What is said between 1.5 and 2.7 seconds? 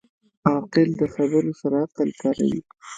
سره عقل کاروي.